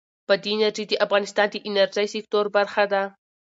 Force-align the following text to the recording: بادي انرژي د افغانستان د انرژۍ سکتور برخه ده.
بادي 0.29 0.49
انرژي 0.55 0.83
د 0.87 0.93
افغانستان 1.05 1.47
د 1.51 1.55
انرژۍ 1.67 2.07
سکتور 2.15 2.45
برخه 2.55 2.83
ده. 2.91 3.03